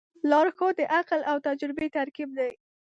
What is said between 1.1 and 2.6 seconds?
او تجربې ترکیب دی.